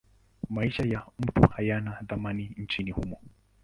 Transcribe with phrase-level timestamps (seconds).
[0.49, 3.17] Maisha ya mtu hayana thamani nchini humo.